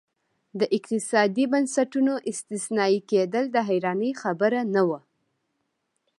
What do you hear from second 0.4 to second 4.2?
د اقتصادي بنسټونو استثنایي کېدل د حیرانۍ